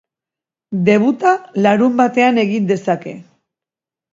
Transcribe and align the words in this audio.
Debuta 0.87 1.33
larunbatean 1.67 2.43
egin 2.45 2.67
dezake. 2.73 3.17